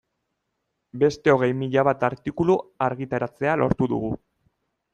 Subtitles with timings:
[1.03, 2.55] Beste hogei mila bat artikulu
[2.89, 4.11] argitaratzea lortu dugu.